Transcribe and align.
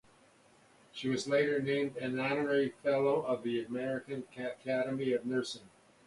She 0.91 1.09
was 1.09 1.27
later 1.27 1.61
named 1.61 1.95
an 1.97 2.19
honorary 2.19 2.69
fellow 2.81 3.21
of 3.21 3.43
the 3.43 3.63
American 3.63 4.23
Academy 4.35 5.13
of 5.13 5.27
Nursing. 5.27 5.69